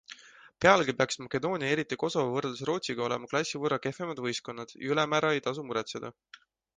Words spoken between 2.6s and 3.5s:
Rootsiga olema